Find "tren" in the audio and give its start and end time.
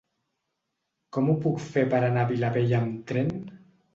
3.13-3.31